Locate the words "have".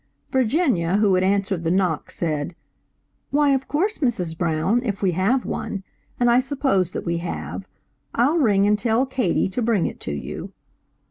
5.11-5.45, 7.17-7.67